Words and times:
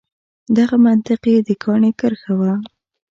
دغه 0.57 0.75
منطق 0.85 1.21
یې 1.31 1.37
د 1.47 1.49
کاڼي 1.63 1.91
کرښه 1.99 2.33
وه. 2.39 2.53